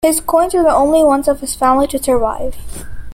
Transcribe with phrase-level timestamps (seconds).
[0.03, 2.55] His coins are the only ones of his family to survive.